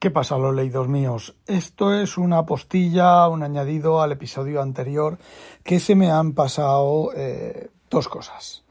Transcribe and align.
¿Qué 0.00 0.10
pasa, 0.10 0.38
los 0.38 0.54
leídos 0.54 0.88
míos? 0.88 1.36
Esto 1.46 1.92
es 1.92 2.16
una 2.16 2.46
postilla, 2.46 3.28
un 3.28 3.42
añadido 3.42 4.00
al 4.00 4.12
episodio 4.12 4.62
anterior, 4.62 5.18
que 5.62 5.78
se 5.78 5.94
me 5.94 6.10
han 6.10 6.32
pasado 6.32 7.10
eh, 7.14 7.68
dos 7.90 8.08
cosas. 8.08 8.64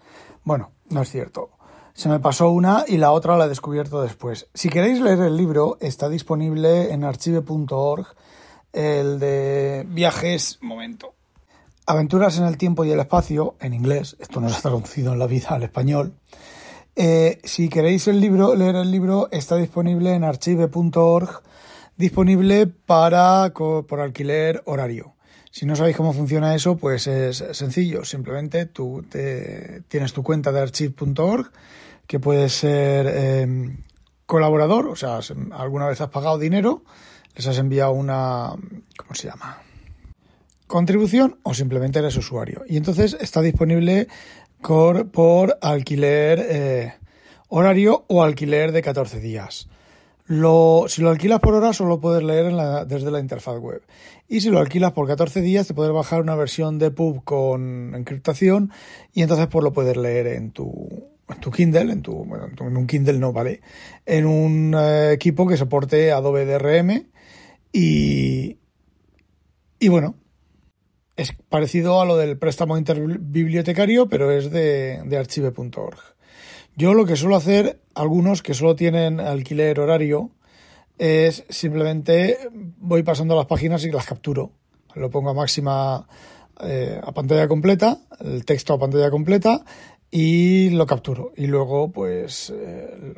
Bueno, 0.43 0.71
no 0.89 1.03
es 1.03 1.11
cierto. 1.11 1.51
Se 1.93 2.09
me 2.09 2.19
pasó 2.19 2.49
una 2.49 2.83
y 2.87 2.97
la 2.97 3.11
otra 3.11 3.37
la 3.37 3.45
he 3.45 3.47
descubierto 3.47 4.01
después. 4.01 4.47
Si 4.55 4.69
queréis 4.69 5.01
leer 5.01 5.19
el 5.19 5.37
libro, 5.37 5.77
está 5.81 6.09
disponible 6.09 6.91
en 6.91 7.03
archive.org, 7.03 8.07
el 8.73 9.19
de 9.19 9.85
viajes, 9.87 10.57
momento. 10.61 11.13
Aventuras 11.85 12.39
en 12.39 12.45
el 12.45 12.57
tiempo 12.57 12.85
y 12.85 12.91
el 12.91 13.01
espacio, 13.01 13.55
en 13.59 13.75
inglés, 13.75 14.17
esto 14.19 14.41
no 14.41 14.47
está 14.47 14.61
traducido 14.61 15.13
en 15.13 15.19
la 15.19 15.27
vida 15.27 15.49
al 15.49 15.61
español. 15.61 16.15
Eh, 17.01 17.39
si 17.45 17.69
queréis 17.69 18.09
el 18.09 18.19
libro, 18.19 18.55
leer 18.55 18.75
el 18.75 18.91
libro, 18.91 19.29
está 19.31 19.55
disponible 19.55 20.13
en 20.13 20.25
archive.org, 20.25 21.41
disponible 21.95 22.67
para 22.67 23.53
por 23.53 24.01
alquiler 24.01 24.61
horario. 24.65 25.15
Si 25.49 25.65
no 25.65 25.77
sabéis 25.77 25.95
cómo 25.95 26.11
funciona 26.11 26.53
eso, 26.55 26.75
pues 26.75 27.07
es 27.07 27.41
sencillo. 27.53 28.03
Simplemente 28.03 28.65
tú 28.65 29.05
te, 29.09 29.81
tienes 29.87 30.11
tu 30.11 30.23
cuenta 30.23 30.51
de 30.51 30.59
archive.org, 30.59 31.53
que 32.05 32.19
puedes 32.19 32.51
ser 32.51 33.07
em, 33.07 33.77
colaborador, 34.25 34.87
o 34.87 34.97
sea, 34.97 35.21
alguna 35.51 35.87
vez 35.87 36.01
has 36.01 36.09
pagado 36.09 36.37
dinero, 36.37 36.83
les 37.33 37.47
has 37.47 37.59
enviado 37.59 37.93
una, 37.93 38.51
¿cómo 38.97 39.15
se 39.15 39.29
llama? 39.29 39.61
Contribución 40.67 41.39
o 41.43 41.53
simplemente 41.53 41.99
eres 41.99 42.17
usuario. 42.17 42.63
Y 42.67 42.75
entonces 42.75 43.15
está 43.21 43.39
disponible 43.41 44.09
por, 44.61 45.57
alquiler 45.61 46.45
eh, 46.49 46.93
horario 47.47 48.05
o 48.07 48.23
alquiler 48.23 48.71
de 48.71 48.81
14 48.81 49.19
días. 49.19 49.67
Lo, 50.25 50.85
si 50.87 51.01
lo 51.01 51.09
alquilas 51.09 51.39
por 51.39 51.55
hora 51.55 51.73
solo 51.73 51.99
puedes 51.99 52.23
leer 52.23 52.53
desde 52.85 53.09
la 53.09 53.19
interfaz 53.19 53.57
web. 53.59 53.81
Y 54.27 54.41
si 54.41 54.49
lo 54.49 54.59
alquilas 54.59 54.91
por 54.91 55.07
14 55.07 55.41
días 55.41 55.67
te 55.67 55.73
puedes 55.73 55.91
bajar 55.91 56.21
una 56.21 56.35
versión 56.35 56.77
de 56.77 56.91
pub 56.91 57.23
con 57.23 57.95
encriptación 57.95 58.71
y 59.11 59.23
entonces 59.23 59.47
pues 59.47 59.63
lo 59.63 59.73
puedes 59.73 59.97
leer 59.97 60.27
en 60.27 60.51
tu, 60.51 60.87
en 61.27 61.39
tu 61.39 61.49
Kindle, 61.49 61.91
en 61.91 62.03
tu, 62.03 62.27
en 62.59 62.77
un 62.77 62.85
Kindle 62.85 63.17
no, 63.17 63.33
¿vale? 63.33 63.61
En 64.05 64.27
un 64.27 64.75
eh, 64.77 65.13
equipo 65.13 65.47
que 65.47 65.57
soporte 65.57 66.11
Adobe 66.11 66.45
DRM 66.45 67.07
y, 67.71 68.57
y 69.79 69.87
bueno, 69.87 70.13
es 71.19 71.33
parecido 71.49 71.99
a 71.99 72.05
lo 72.05 72.15
del 72.15 72.37
préstamo 72.37 72.77
interbibliotecario, 72.77 74.07
pero 74.07 74.31
es 74.31 74.51
de, 74.51 75.01
archive.org. 75.19 75.99
Yo 76.77 76.93
lo 76.93 77.05
que 77.05 77.17
suelo 77.17 77.35
hacer, 77.35 77.81
algunos 77.93 78.41
que 78.41 78.53
solo 78.53 78.77
tienen 78.77 79.19
alquiler 79.19 79.81
horario, 79.81 80.31
es 80.97 81.43
simplemente 81.49 82.37
voy 82.53 83.03
pasando 83.03 83.35
las 83.35 83.47
páginas 83.47 83.83
y 83.83 83.91
las 83.91 84.05
capturo. 84.05 84.53
Lo 84.95 85.09
pongo 85.09 85.31
a 85.31 85.33
máxima 85.33 86.07
eh, 86.61 87.01
a 87.03 87.11
pantalla 87.11 87.49
completa, 87.49 87.97
el 88.21 88.45
texto 88.45 88.73
a 88.73 88.79
pantalla 88.79 89.11
completa 89.11 89.65
y 90.09 90.69
lo 90.69 90.85
capturo. 90.85 91.33
Y 91.35 91.47
luego, 91.47 91.91
pues, 91.91 92.53
eh, 92.55 93.13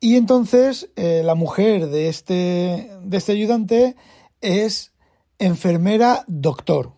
Y 0.00 0.16
entonces 0.16 0.90
eh, 0.96 1.22
la 1.24 1.34
mujer 1.34 1.88
de 1.88 2.08
este, 2.08 2.90
de 3.02 3.16
este 3.16 3.32
ayudante 3.32 3.96
es 4.40 4.92
enfermera 5.38 6.24
doctor. 6.28 6.92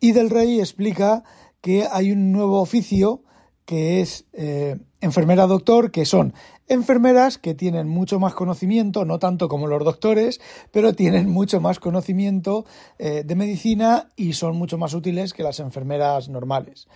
Y 0.00 0.12
del 0.12 0.30
rey 0.30 0.60
explica 0.60 1.24
que 1.60 1.86
hay 1.90 2.12
un 2.12 2.32
nuevo 2.32 2.60
oficio 2.60 3.22
que 3.64 4.00
es 4.00 4.26
eh, 4.32 4.78
enfermera 5.00 5.46
doctor, 5.46 5.90
que 5.90 6.04
son 6.04 6.34
enfermeras 6.68 7.38
que 7.38 7.54
tienen 7.54 7.88
mucho 7.88 8.18
más 8.18 8.34
conocimiento, 8.34 9.04
no 9.04 9.18
tanto 9.18 9.48
como 9.48 9.66
los 9.66 9.84
doctores, 9.84 10.40
pero 10.70 10.92
tienen 10.92 11.28
mucho 11.28 11.60
más 11.60 11.78
conocimiento 11.78 12.64
eh, 12.98 13.22
de 13.24 13.34
medicina 13.34 14.10
y 14.16 14.34
son 14.34 14.56
mucho 14.56 14.78
más 14.78 14.94
útiles 14.94 15.32
que 15.32 15.42
las 15.42 15.60
enfermeras 15.60 16.28
normales. 16.28 16.88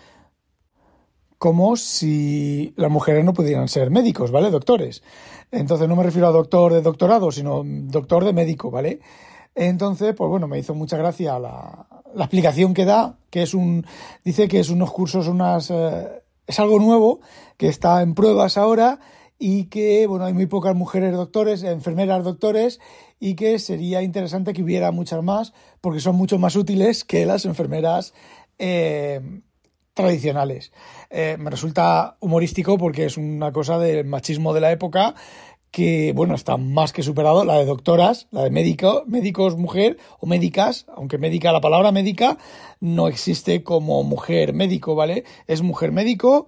Como 1.39 1.77
si 1.77 2.73
las 2.77 2.91
mujeres 2.91 3.25
no 3.25 3.35
pudieran 3.35 3.69
ser 3.69 3.91
médicos, 3.91 4.31
¿vale? 4.31 4.51
Doctores. 4.51 5.03
Entonces 5.51 5.89
no 5.89 5.97
me 5.97 6.05
refiero 6.05 6.29
a 6.29 6.33
doctor 6.33 6.73
de 6.73 6.83
doctorado, 6.83 7.33
sino 7.33 7.63
doctor 7.65 8.25
de 8.25 8.33
médico, 8.33 8.71
¿vale? 8.71 9.01
Entonces, 9.55 10.15
pues 10.15 10.31
bueno, 10.31 10.49
me 10.49 10.59
hizo 10.59 10.75
mucha 10.75 10.97
gracia 10.97 11.39
la, 11.39 11.87
explicación 12.17 12.75
que 12.75 12.85
da, 12.85 13.19
que 13.31 13.43
es 13.43 13.55
un, 13.55 13.85
dice 14.25 14.49
que 14.49 14.61
es 14.61 14.71
unos 14.71 14.91
cursos, 14.93 15.29
unas, 15.29 15.71
eh, 15.71 16.22
es 16.47 16.59
algo 16.61 16.79
nuevo 16.79 17.21
que 17.57 17.69
está 17.69 18.03
en 18.03 18.15
pruebas 18.15 18.57
ahora 18.57 19.01
y 19.39 19.65
que, 19.65 20.07
bueno, 20.07 20.25
hay 20.25 20.33
muy 20.33 20.47
pocas 20.47 20.75
mujeres 20.75 21.13
doctores, 21.13 21.63
enfermeras 21.63 22.25
doctores 22.25 22.81
y 23.19 23.35
que 23.35 23.59
sería 23.59 24.03
interesante 24.03 24.53
que 24.53 24.63
hubiera 24.63 24.93
muchas 24.93 25.23
más 25.23 25.53
porque 25.81 26.01
son 26.01 26.17
mucho 26.17 26.39
más 26.39 26.57
útiles 26.57 27.05
que 27.05 27.27
las 27.27 27.45
enfermeras 27.45 28.15
eh, 28.59 29.21
tradicionales. 29.95 30.73
Eh, 31.11 31.37
me 31.39 31.51
resulta 31.51 32.17
humorístico 32.21 32.79
porque 32.79 33.05
es 33.05 33.17
una 33.17 33.53
cosa 33.53 33.79
del 33.79 34.07
machismo 34.07 34.55
de 34.55 34.61
la 34.61 34.73
época 34.73 35.15
que, 35.73 36.13
bueno, 36.15 36.35
está 36.35 36.59
más 36.59 36.93
que 36.93 37.03
superado, 37.03 37.45
la 37.45 37.57
de 37.57 37.65
doctoras, 37.65 38.29
la 38.31 38.45
de 38.45 38.51
médico, 38.51 39.05
médicos 39.07 39.57
mujer 39.57 39.97
o 40.21 40.27
médicas, 40.27 40.85
aunque 40.95 41.17
médica, 41.17 41.51
la 41.51 41.63
palabra 41.63 41.91
médica 41.91 42.37
no 42.79 43.09
existe 43.09 43.65
como 43.65 44.05
mujer 44.05 44.53
médico, 44.53 44.95
¿vale? 44.95 45.25
Es 45.47 45.63
mujer 45.63 45.91
médico 45.91 46.47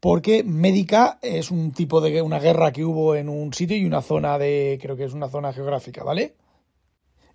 porque 0.00 0.42
médica 0.42 1.18
es 1.20 1.50
un 1.50 1.72
tipo 1.72 2.00
de 2.00 2.22
una 2.22 2.40
guerra 2.40 2.72
que 2.72 2.82
hubo 2.82 3.14
en 3.14 3.28
un 3.28 3.52
sitio 3.52 3.76
y 3.76 3.84
una 3.84 4.00
zona 4.00 4.38
de, 4.38 4.78
creo 4.80 4.96
que 4.96 5.04
es 5.04 5.12
una 5.12 5.28
zona 5.28 5.52
geográfica, 5.52 6.02
¿vale? 6.02 6.34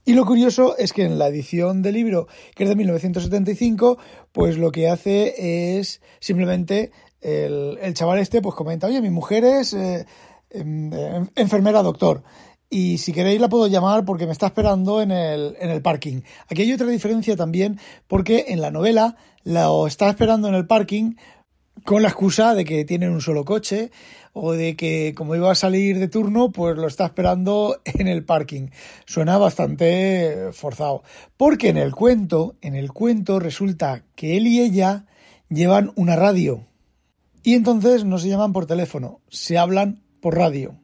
Y 0.05 0.13
lo 0.13 0.25
curioso 0.25 0.75
es 0.75 0.91
que 0.91 1.03
en 1.03 1.19
la 1.19 1.27
edición 1.27 1.83
del 1.83 1.93
libro, 1.93 2.27
que 2.55 2.63
es 2.63 2.69
de 2.69 2.75
1975, 2.75 3.99
pues 4.31 4.57
lo 4.57 4.71
que 4.71 4.89
hace 4.89 5.77
es 5.77 6.01
simplemente 6.19 6.91
el, 7.21 7.77
el 7.79 7.93
chaval 7.93 8.17
este 8.17 8.41
pues 8.41 8.55
comenta, 8.55 8.87
oye, 8.87 9.01
mi 9.01 9.11
mujer 9.11 9.43
es... 9.43 9.73
Eh, 9.73 10.07
enfermera 10.49 11.81
doctor. 11.83 12.23
Y 12.69 12.97
si 12.97 13.13
queréis 13.13 13.39
la 13.39 13.47
puedo 13.47 13.67
llamar 13.67 14.03
porque 14.03 14.25
me 14.25 14.33
está 14.33 14.47
esperando 14.47 15.01
en 15.01 15.11
el, 15.11 15.55
en 15.59 15.69
el 15.69 15.81
parking. 15.81 16.21
Aquí 16.49 16.63
hay 16.63 16.73
otra 16.73 16.87
diferencia 16.87 17.37
también 17.37 17.79
porque 18.07 18.45
en 18.49 18.61
la 18.61 18.71
novela 18.71 19.15
la 19.43 19.69
está 19.87 20.09
esperando 20.09 20.49
en 20.49 20.55
el 20.55 20.67
parking 20.67 21.13
con 21.85 22.01
la 22.01 22.09
excusa 22.09 22.53
de 22.53 22.65
que 22.65 22.83
tienen 22.85 23.11
un 23.11 23.21
solo 23.21 23.45
coche 23.45 23.91
o 24.33 24.51
de 24.53 24.75
que 24.75 25.13
como 25.15 25.35
iba 25.35 25.51
a 25.51 25.55
salir 25.55 25.97
de 25.97 26.07
turno, 26.07 26.51
pues 26.51 26.75
lo 26.77 26.87
está 26.87 27.05
esperando 27.05 27.79
en 27.85 28.07
el 28.07 28.23
parking. 28.25 28.69
Suena 29.05 29.37
bastante 29.37 30.49
forzado. 30.51 31.03
Porque 31.37 31.69
en 31.69 31.77
el 31.77 31.95
cuento, 31.95 32.55
en 32.61 32.75
el 32.75 32.91
cuento 32.91 33.39
resulta 33.39 34.03
que 34.15 34.37
él 34.37 34.47
y 34.47 34.59
ella 34.59 35.05
llevan 35.49 35.93
una 35.95 36.17
radio 36.17 36.65
Y 37.43 37.53
entonces 37.53 38.03
no 38.03 38.17
se 38.17 38.27
llaman 38.27 38.51
por 38.51 38.65
teléfono, 38.65 39.21
se 39.29 39.57
hablan 39.57 40.03
por 40.21 40.35
radio. 40.35 40.75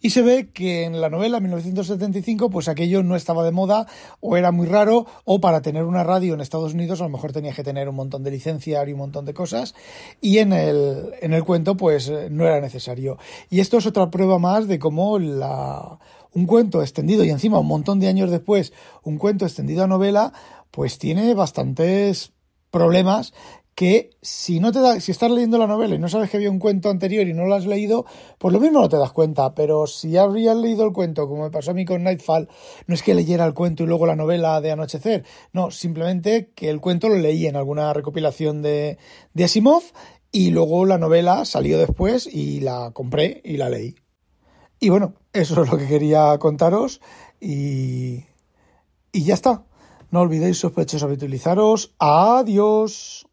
Y 0.00 0.10
se 0.10 0.22
ve 0.22 0.50
que 0.52 0.84
en 0.84 1.00
la 1.00 1.08
novela 1.08 1.40
1975 1.40 2.50
pues 2.50 2.68
aquello 2.68 3.02
no 3.02 3.16
estaba 3.16 3.44
de 3.44 3.50
moda 3.50 3.86
o 4.20 4.36
era 4.36 4.52
muy 4.52 4.66
raro 4.66 5.06
o 5.24 5.40
para 5.40 5.62
tener 5.62 5.84
una 5.84 6.04
radio 6.04 6.34
en 6.34 6.40
Estados 6.40 6.74
Unidos 6.74 7.00
a 7.00 7.04
lo 7.04 7.10
mejor 7.10 7.32
tenía 7.32 7.52
que 7.52 7.64
tener 7.64 7.88
un 7.88 7.96
montón 7.96 8.22
de 8.22 8.30
licencias 8.30 8.86
y 8.86 8.92
un 8.92 8.98
montón 8.98 9.24
de 9.24 9.34
cosas 9.34 9.74
y 10.20 10.38
en 10.38 10.52
el, 10.52 11.14
en 11.20 11.32
el 11.32 11.44
cuento 11.44 11.76
pues 11.76 12.12
no 12.30 12.46
era 12.46 12.60
necesario. 12.60 13.18
Y 13.48 13.60
esto 13.60 13.78
es 13.78 13.86
otra 13.86 14.10
prueba 14.10 14.38
más 14.38 14.68
de 14.68 14.78
cómo 14.78 15.18
la, 15.18 15.98
un 16.34 16.46
cuento 16.46 16.82
extendido 16.82 17.24
y 17.24 17.30
encima 17.30 17.58
un 17.58 17.66
montón 17.66 17.98
de 17.98 18.08
años 18.08 18.30
después 18.30 18.72
un 19.02 19.16
cuento 19.16 19.46
extendido 19.46 19.84
a 19.84 19.86
novela 19.86 20.32
pues 20.70 20.98
tiene 20.98 21.32
bastantes 21.34 22.32
problemas 22.70 23.32
que 23.76 24.16
si 24.22 24.58
no 24.58 24.72
te 24.72 24.80
da, 24.80 24.98
si 25.00 25.12
estás 25.12 25.30
leyendo 25.30 25.58
la 25.58 25.66
novela 25.66 25.94
y 25.94 25.98
no 25.98 26.08
sabes 26.08 26.30
que 26.30 26.38
había 26.38 26.50
un 26.50 26.58
cuento 26.58 26.88
anterior 26.88 27.28
y 27.28 27.34
no 27.34 27.44
lo 27.44 27.54
has 27.54 27.66
leído, 27.66 28.06
pues 28.38 28.54
lo 28.54 28.58
mismo 28.58 28.80
no 28.80 28.88
te 28.88 28.96
das 28.96 29.12
cuenta, 29.12 29.54
pero 29.54 29.86
si 29.86 30.16
habrías 30.16 30.56
leído 30.56 30.86
el 30.86 30.94
cuento, 30.94 31.28
como 31.28 31.44
me 31.44 31.50
pasó 31.50 31.72
a 31.72 31.74
mí 31.74 31.84
con 31.84 32.02
Nightfall, 32.02 32.48
no 32.86 32.94
es 32.94 33.02
que 33.02 33.14
leyera 33.14 33.44
el 33.44 33.52
cuento 33.52 33.82
y 33.82 33.86
luego 33.86 34.06
la 34.06 34.16
novela 34.16 34.62
de 34.62 34.72
Anochecer, 34.72 35.24
no, 35.52 35.70
simplemente 35.70 36.52
que 36.54 36.70
el 36.70 36.80
cuento 36.80 37.10
lo 37.10 37.16
leí 37.16 37.46
en 37.46 37.54
alguna 37.54 37.92
recopilación 37.92 38.62
de, 38.62 38.96
de 39.34 39.44
Asimov 39.44 39.82
y 40.32 40.52
luego 40.52 40.86
la 40.86 40.96
novela 40.96 41.44
salió 41.44 41.78
después 41.78 42.26
y 42.26 42.60
la 42.60 42.92
compré 42.92 43.42
y 43.44 43.58
la 43.58 43.68
leí. 43.68 43.94
Y 44.80 44.88
bueno, 44.88 45.16
eso 45.34 45.62
es 45.62 45.70
lo 45.70 45.76
que 45.76 45.86
quería 45.86 46.38
contaros 46.38 47.02
y, 47.40 48.24
y 49.12 49.24
ya 49.24 49.34
está. 49.34 49.64
No 50.10 50.20
olvidéis 50.22 50.58
sospechosos 50.58 51.02
habitualizaros. 51.02 51.94
Adiós. 51.98 53.25